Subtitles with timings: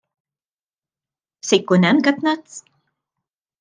[1.49, 2.53] Se jkun hemm katnazz?